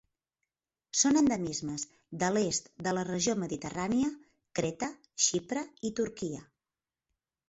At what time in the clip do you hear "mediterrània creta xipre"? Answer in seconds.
3.41-5.65